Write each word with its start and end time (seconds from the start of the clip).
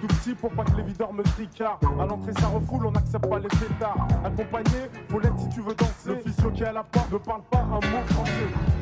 Terry. 0.00 1.70
À 2.00 2.06
l'entrée, 2.06 2.32
ça 2.40 2.46
refoule, 2.48 2.86
on 2.86 2.90
n'accepte 2.90 3.26
pas 3.28 3.38
les 3.38 3.48
pétards. 3.48 4.08
Accompagné, 4.24 4.90
faut 5.08 5.20
l'être 5.20 5.38
si 5.38 5.48
tu 5.50 5.60
veux 5.60 5.74
danser. 5.74 6.08
L'officier 6.08 6.52
qui 6.54 6.62
est 6.62 6.66
à 6.66 6.72
la 6.72 6.84
porte 6.84 7.12
ne 7.12 7.18
parle 7.18 7.42
pas 7.50 7.58
un 7.58 7.74
mot 7.74 8.04
français. 8.06 8.30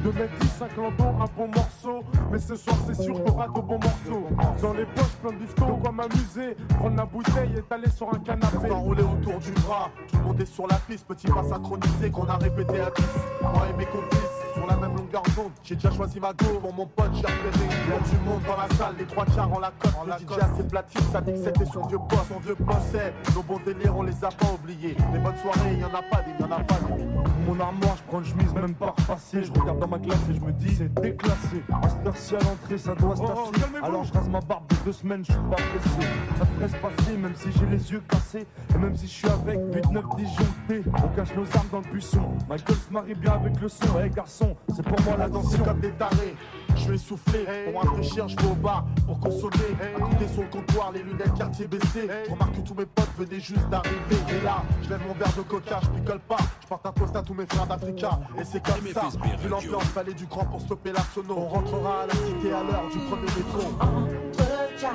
De 0.05 0.11
mettre 0.13 0.39
10, 0.41 0.49
5 0.49 0.77
landons, 0.77 1.23
un 1.23 1.27
bon 1.37 1.49
morceau. 1.49 2.05
Mais 2.31 2.39
ce 2.39 2.57
soir, 2.57 2.77
c'est 2.87 2.95
sûr, 3.03 3.23
t'auras 3.25 3.49
de 3.49 3.53
bons 3.53 3.79
morceaux. 3.79 4.27
Dans 4.63 4.73
les 4.73 4.85
poches, 4.87 5.17
plein 5.23 5.33
de 5.33 5.37
bifton, 5.37 5.77
quoi 5.79 5.93
m'amuser. 5.93 6.57
Prendre 6.79 6.97
la 6.97 7.05
bouteille 7.05 7.55
et 7.57 7.63
t'aller 7.63 7.91
sur 7.91 8.15
un 8.15 8.19
canapé. 8.19 8.71
Enroulé 8.71 9.03
autour 9.03 9.39
du 9.39 9.53
bras, 9.53 9.91
tout 10.09 10.17
le 10.19 10.25
monde 10.25 10.41
est 10.41 10.47
sur 10.47 10.67
la 10.67 10.77
piste. 10.77 11.07
Petit 11.07 11.27
pas 11.27 11.43
synchronisé 11.43 12.11
qu'on 12.11 12.27
a 12.27 12.37
répété 12.37 12.81
à 12.81 12.91
10. 12.91 13.05
Moi 13.43 13.63
et 13.71 13.77
mes 13.77 13.87
complices 13.87 14.28
sur 14.59 14.67
la 14.67 14.77
même 14.77 14.97
longueur 14.97 15.23
d'onde. 15.37 15.53
J'ai 15.63 15.75
déjà 15.75 15.91
choisi 15.91 16.21
ma 16.21 16.33
go 16.33 16.47
pour 16.61 16.75
mon 16.75 16.87
pote, 16.87 17.11
j'ai 17.15 17.23
repéré. 17.23 17.65
Il 17.87 17.91
y 17.91 17.97
a 17.97 18.01
du 18.01 18.25
monde 18.25 18.43
dans 18.47 18.57
la 18.57 18.69
salle, 18.77 18.95
les 18.99 19.07
trois 19.07 19.25
quarts 19.25 19.53
en 19.53 19.61
la 19.61 19.73
cote. 19.79 19.93
Le 20.07 20.13
DJ 20.13 20.39
a 20.39 20.57
ses 20.57 20.65
platines, 20.65 21.01
sa 21.13 21.23
c'était 21.25 21.67
son 21.67 21.87
vieux 21.87 21.99
boss. 21.99 22.19
Son 22.29 22.41
vieux 22.41 22.57
bossait, 22.59 23.13
nos 23.35 23.43
bons 23.43 23.61
délires, 23.65 23.97
on 23.97 24.03
les 24.03 24.25
a 24.25 24.29
pas 24.29 24.53
oubliés. 24.53 24.97
Les 25.13 25.19
bonnes 25.19 25.37
soirées, 25.37 25.75
y 25.75 25.85
en 25.85 25.89
a 25.89 26.03
pas 26.03 26.23
des, 26.23 26.43
y 26.43 26.47
en 26.47 26.53
a 26.53 26.61
pas 26.61 26.79
des. 26.97 27.05
Mon 27.47 27.61
armoire, 27.61 27.97
je 27.97 28.03
prends 28.03 28.19
une 28.19 28.25
chemise, 28.25 28.53
même 28.55 28.75
pas 28.75 28.95
repassée. 28.99 29.43
Je 29.43 29.53
regarde 29.53 29.79
dans 29.79 29.89
ma 29.89 29.99
classe 29.99 30.19
et 30.31 30.35
je 30.35 30.41
me 30.41 30.53
dis, 30.53 30.75
c'est 30.75 30.93
déclassé. 31.01 31.63
À 31.71 32.07
heure-ci 32.07 32.35
à 32.37 32.39
l'entrée, 32.41 32.79
ça 32.79 32.95
doit 32.95 33.17
se 33.17 33.23
oh, 33.23 33.51
Alors 33.83 34.05
je 34.05 34.13
rase 34.13 34.29
ma 34.29 34.41
barbe 34.41 34.67
de 34.69 34.77
deux 34.85 34.93
semaines, 34.93 35.25
je 35.25 35.33
suis 35.33 35.41
pas 35.43 35.57
pressé. 35.57 36.09
Ça 36.39 36.45
devrait 36.45 36.69
se 36.69 36.77
passer, 36.77 37.17
même 37.17 37.35
si 37.35 37.49
j'ai 37.53 37.67
les 37.67 37.93
yeux 37.93 38.03
cassés. 38.09 38.47
Et 38.75 38.79
même 38.79 38.97
si 38.97 39.07
je 39.07 39.13
suis 39.13 39.29
avec 39.29 39.59
8, 39.73 39.91
9 39.91 40.05
disjonctés. 40.17 40.83
On 40.87 41.09
cache 41.17 41.35
nos 41.35 41.57
armes 41.57 41.69
dans 41.73 41.81
le 41.81 41.91
buisson. 41.91 42.23
Michael 42.49 42.77
se 42.77 42.93
marie 42.93 43.15
bien 43.15 43.33
avec 43.33 43.61
le 43.61 43.69
son. 43.69 43.87
Eh 44.05 44.11
garçon, 44.11 44.48
c'est 44.75 44.83
pour 44.83 45.01
moi 45.03 45.17
la 45.17 45.29
danse. 45.29 45.57
comme 45.57 45.81
des 45.81 45.91
tarés. 45.93 46.35
Je 46.77 46.93
vais 46.93 46.99
souffler, 46.99 47.45
pour 47.71 47.83
rafraîchir, 47.83 48.29
je 48.29 48.37
vais 48.37 48.47
au 48.47 48.55
bar 48.55 48.85
pour 49.07 49.19
consommer. 49.19 49.77
À 49.97 50.01
côté 50.01 50.29
sur 50.29 50.43
le 50.43 50.49
comptoir, 50.49 50.93
les 50.93 51.03
lunettes 51.03 51.35
quartier 51.35 51.67
baissées. 51.67 52.09
Je 52.27 52.31
remarque 52.31 52.55
que 52.55 52.61
tous 52.61 52.75
mes 52.75 52.87
potes 52.87 53.11
venaient 53.19 53.41
juste 53.41 53.69
d'arriver. 53.69 54.17
Et 54.31 54.45
là, 54.45 54.63
je 54.83 54.89
lève 54.91 55.01
mon 55.07 55.15
verre 55.15 55.33
de 55.37 55.43
coca, 55.43 55.81
je 55.83 55.89
picole 56.01 56.21
pas. 56.21 56.39
Je 56.63 56.67
porte 56.69 56.87
un 56.87 56.93
post 56.93 57.17
à 57.17 57.23
tous 57.23 57.35
mes 57.35 57.47
frères 57.47 57.67
d'Africa. 57.67 58.21
Et 58.41 58.45
c'est 58.45 58.63
comme 58.63 58.87
ça, 58.93 59.09
vu 59.43 59.49
l'ambiance, 59.49 59.85
fallait 59.85 60.15
du 60.15 60.27
grand 60.27 60.45
pour 60.45 60.61
stopper 60.61 60.93
la 60.93 61.03
sono. 61.15 61.35
On 61.37 61.49
rentrera 61.49 62.03
à 62.03 62.07
la 62.07 62.15
cité 62.15 62.53
à 62.53 62.63
l'heure 62.63 62.89
du 62.93 62.99
premier 62.99 63.23
métro. 63.23 63.69
Entre 63.81 64.49
Jacques, 64.79 64.95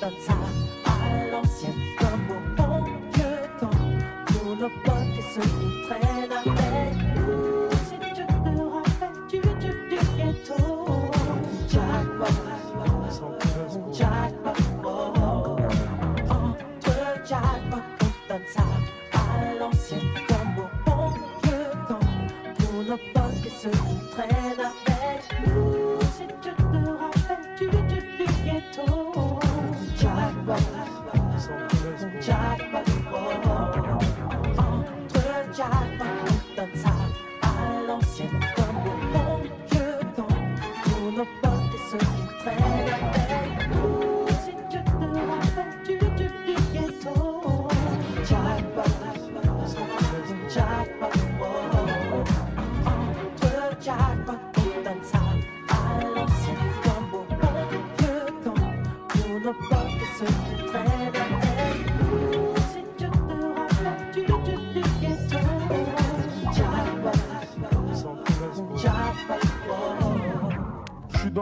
donne 0.00 0.10
ça 0.26 0.32
à 0.86 1.30
l'ancienne, 1.30 1.72
comme 1.98 2.36
au 2.36 2.56
bon 2.56 2.84
vieux 3.14 3.48
temps. 3.60 3.70
Pour 4.26 4.56
nos 4.56 4.68
potes 4.84 5.18
et 5.18 5.22
ceux 5.34 5.40
qui 5.42 5.88
traînent 5.88 6.17
nos 22.88 22.96
potes 22.96 23.46
et 23.46 23.50
ceux 23.50 23.70
qui 23.70 24.10
traînent 24.12 24.60
avec 24.60 25.46
nous. 25.46 25.87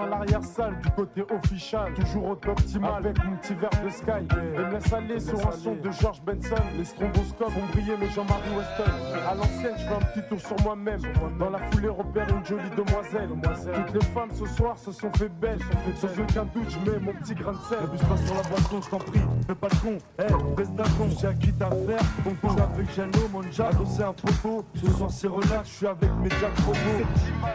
L'arrière-salle, 0.05 0.79
du 0.81 0.91
côté 0.91 1.25
official. 1.33 1.95
Toujours 1.95 2.31
au 2.31 2.35
top 2.35 2.59
optimal 2.59 2.95
avec 2.99 3.25
mon 3.25 3.37
petit 3.37 3.55
verre 3.55 3.71
de 3.85 3.89
Sky. 3.89 4.27
Et 4.55 4.59
me 4.59 4.73
laisse 4.73 4.93
aller 4.93 5.21
sur 5.21 5.47
un 5.47 5.53
son 5.53 5.75
de 5.77 5.91
George 5.91 6.21
Benson. 6.23 6.57
Les 6.77 6.85
stromboscopes 6.85 7.57
ont 7.57 7.73
brillé 7.73 7.97
mes 7.97 8.09
Jean-Marie 8.11 8.51
Weston. 8.57 8.93
À 9.29 9.35
l'ancienne, 9.35 9.75
je 9.79 9.85
fais 9.85 9.95
un 9.95 10.07
petit 10.07 10.29
tour 10.29 10.41
sur 10.41 10.57
moi-même. 10.65 11.01
Dans 11.39 11.51
la 11.51 11.59
foulée, 11.71 11.89
repère 11.89 12.29
une 12.29 12.45
jolie 12.45 12.71
demoiselle. 12.77 13.29
Toutes 13.75 13.95
les 13.95 14.07
femmes 14.13 14.31
ce 14.35 14.47
soir 14.47 14.77
se 14.79 14.93
sont 14.93 15.11
fait 15.17 15.29
belles. 15.29 15.61
Sans 15.97 16.09
aucun 16.09 16.45
doute, 16.45 16.69
je 16.69 16.91
mets 16.91 16.99
mon 16.99 17.13
petit 17.13 17.35
grain 17.35 17.53
de 17.53 17.59
sel. 17.69 17.79
Abuse 17.83 18.01
pas 18.01 18.17
sur 18.17 18.35
la 18.35 18.43
boisson, 18.43 18.81
je 18.83 18.91
t'en 18.91 18.99
prie. 18.99 19.21
Fais 19.47 19.55
pas 19.55 19.69
le 19.71 19.77
con, 19.77 19.99
eh, 20.19 20.57
baisse 20.57 20.73
d'un 20.73 20.85
con. 20.85 21.09
J'ai 21.21 21.29
acquis 21.29 21.53
ta 21.53 21.71
faire. 21.71 22.01
Je 22.25 22.49
suis 22.49 22.61
avec 22.61 22.95
Jano, 22.95 23.29
mon 23.33 23.43
jack. 23.51 23.75
Adossé 23.75 24.03
un 24.03 24.13
poteau. 24.13 24.65
Ce 24.75 24.91
soir, 24.91 25.11
c'est 25.11 25.29
relax, 25.29 25.69
je 25.69 25.75
suis 25.75 25.87
avec 25.87 26.11
mes 26.23 26.31
jack 26.31 26.55
photos. 26.57 26.79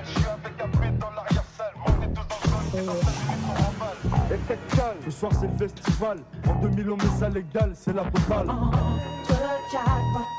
Je 0.03 0.09
suis 0.09 0.27
avec 0.29 0.61
un 0.61 0.67
pet 0.77 0.97
dans 0.99 1.09
l'arrière-salle. 1.09 1.20
Ce 5.03 5.11
soir 5.11 5.31
c'est 5.39 5.57
festival. 5.57 6.17
En 6.47 6.55
2000 6.61 6.89
on 6.91 6.95
met 6.95 7.03
ça 7.19 7.27
légal, 7.27 7.73
c'est 7.75 7.93
la 7.93 8.03
totale. 8.03 8.49
Entre 8.49 8.79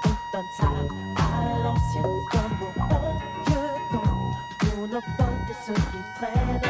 on 0.04 0.08
donne 0.32 0.50
ça 0.58 0.66
à 0.66 1.58
l'ancienne 1.62 2.20
comme 2.30 2.56
au 2.62 2.70
bon 2.88 3.06
vieux 3.46 3.72
temps. 3.92 4.18
Pour 4.60 4.88
nos 4.88 5.02
potes 5.18 5.50
et 5.50 5.56
ceux 5.66 5.74
qui 5.74 5.80
traînent 6.16 6.61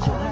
call 0.00 0.29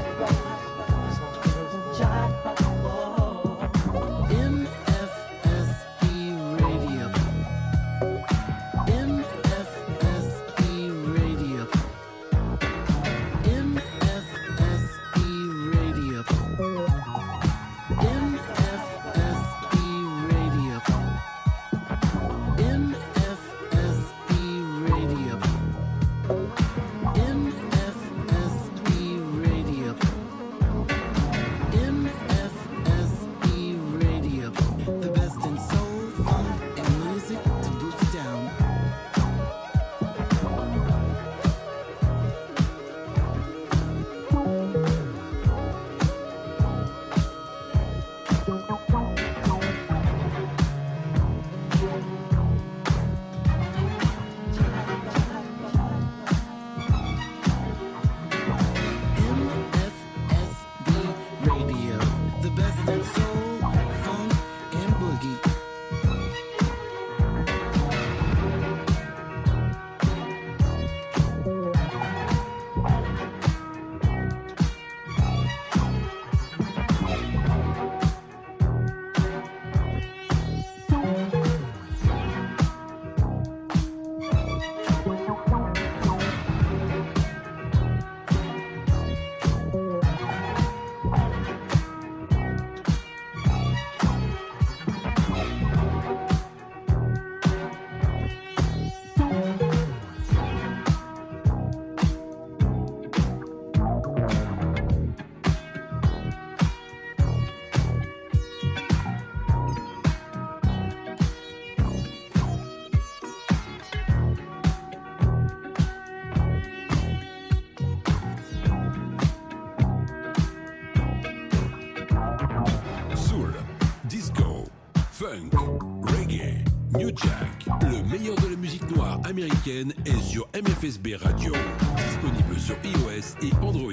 américaine 129.29 129.93
est 130.07 130.21
sur 130.23 130.49
MFSB 130.55 131.15
Radio. 131.17 131.53
Disponible 131.97 132.59
sur 132.59 132.77
iOS 132.83 133.37
et 133.43 133.53
Android. 133.63 133.93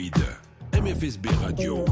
MFSB 0.74 1.27
Radio. 1.44 1.84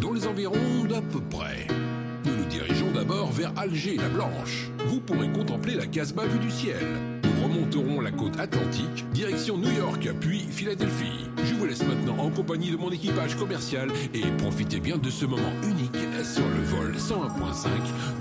Dans 0.00 0.12
les 0.12 0.26
environs 0.26 0.84
d'à 0.88 1.00
peu 1.00 1.20
près. 1.30 1.66
Ne 2.24 2.32
nous 2.32 2.44
dirigeons 2.46 2.90
d'abord 2.92 3.30
vers 3.32 3.52
Alger 3.56 3.96
la 3.96 4.08
Blanche. 4.08 4.70
Vous 4.86 5.00
pourrez 5.00 5.28
contempler 5.30 5.74
la 5.74 5.86
Casbah 5.86 6.26
vue 6.26 6.38
du 6.38 6.50
ciel. 6.50 6.84
Nous 7.24 7.42
remonterons 7.42 8.00
la 8.00 8.10
côte 8.10 8.38
atlantique, 8.38 9.06
direction 9.12 9.56
New 9.56 9.72
York, 9.72 10.08
puis 10.20 10.40
Philadelphie. 10.50 11.26
Je 11.44 11.54
vous 11.54 11.66
laisse 11.66 11.82
maintenant 11.82 12.18
en 12.18 12.30
compagnie 12.30 12.70
de 12.70 12.76
mon 12.76 12.90
équipage 12.90 13.36
commercial 13.36 13.90
et 14.14 14.22
profitez 14.38 14.80
bien 14.80 14.98
de 14.98 15.10
ce 15.10 15.24
moment 15.24 15.52
unique 15.62 15.96
sur 16.24 16.46
le 16.48 16.62
vol 16.64 16.94
101.5 16.96 17.68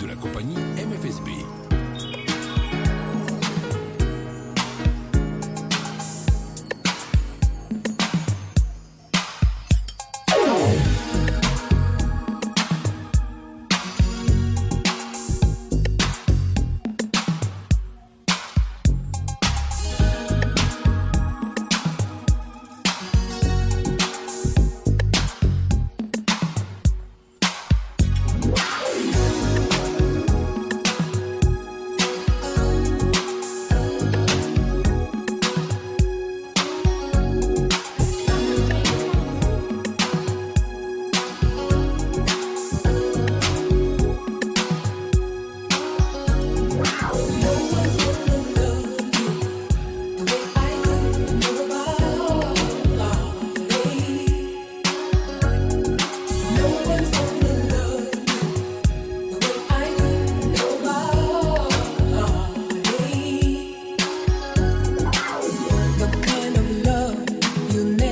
de 0.01 0.07
la 0.07 0.15
compagnie 0.15 0.55
MFSB. 0.55 1.66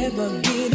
never 0.09 0.29
be 0.41 0.74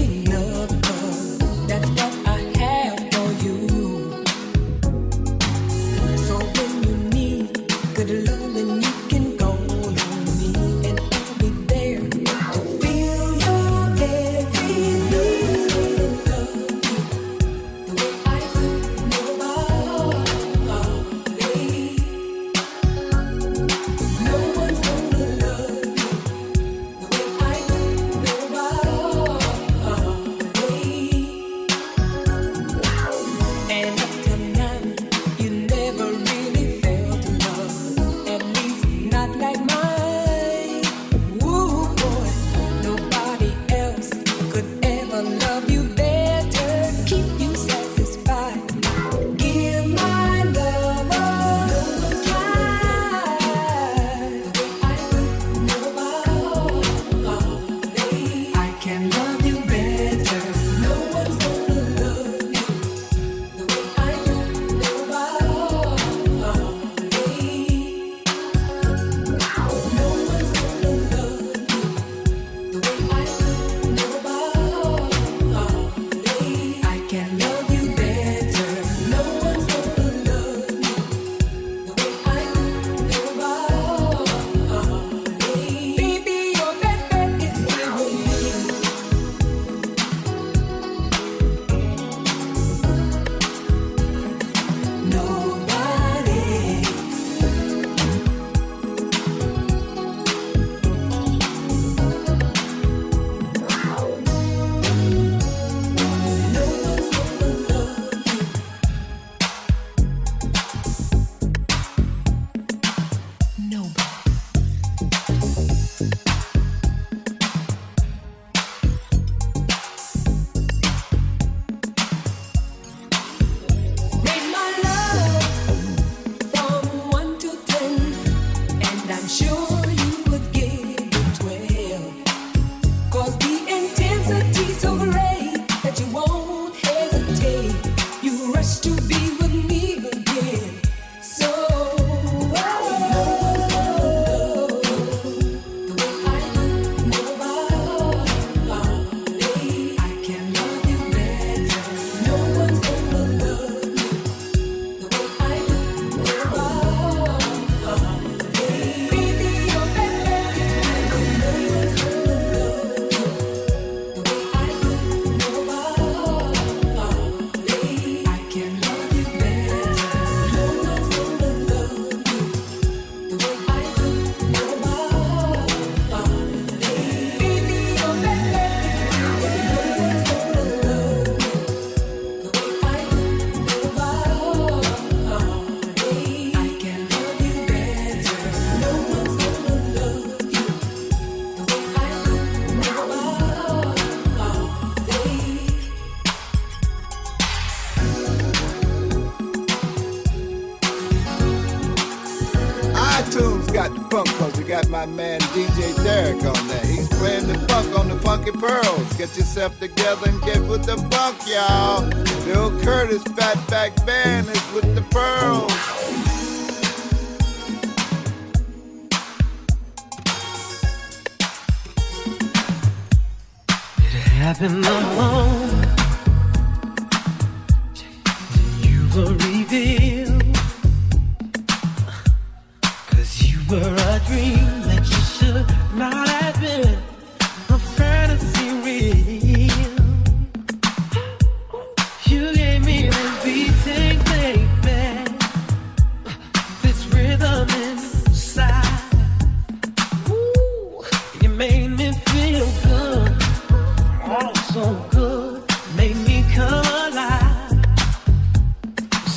yourself 209.41 209.81
together 209.81 210.29
and 210.29 210.43
get 210.43 210.61
with 210.69 210.85
the 210.85 210.97
funk, 211.09 211.39
y'all. 211.49 212.10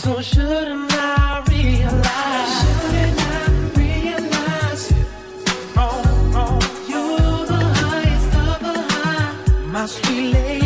So 0.04 0.22
shouldn't 0.22 0.92
I 0.96 1.42
realize? 1.50 2.54
Shouldn't 2.60 3.78
realize? 3.78 4.92
Oh, 5.78 6.34
oh. 6.36 6.60
You're 6.90 7.46
the 7.46 7.64
highest 7.80 8.36
of 8.36 8.60
the 8.60 8.76
high. 8.96 9.72
Must 9.72 10.04
be 10.04 10.34
late. 10.34 10.63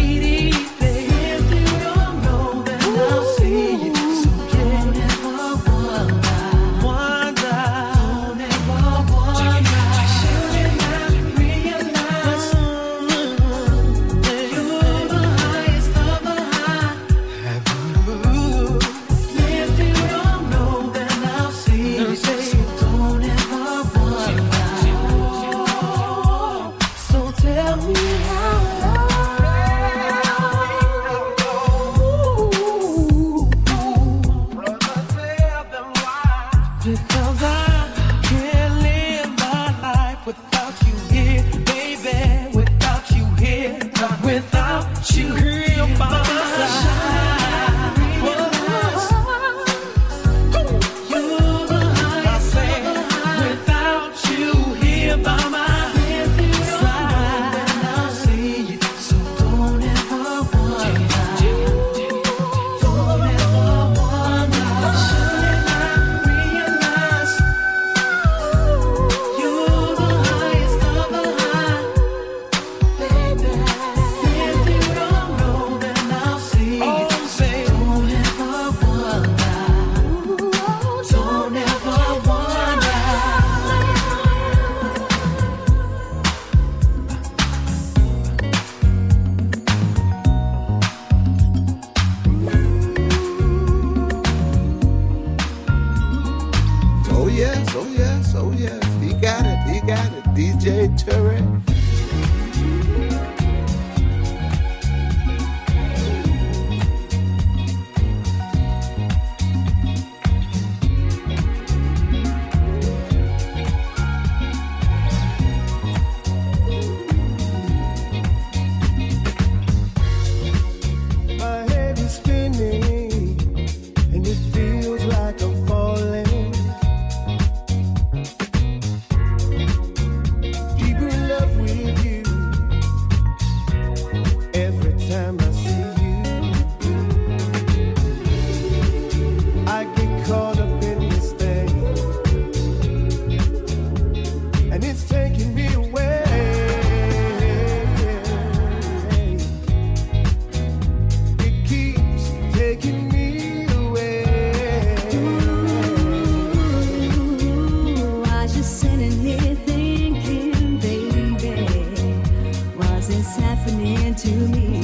to 164.18 164.30
me. 164.30 164.76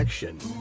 election. 0.00 0.59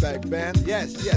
back, 0.00 0.24
man. 0.26 0.54
Yes, 0.64 1.04
yes. 1.04 1.15